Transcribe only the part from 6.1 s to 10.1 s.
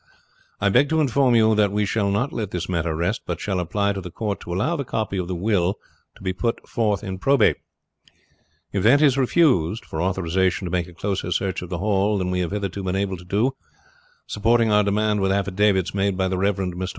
to be put in for probate; if that is refused, for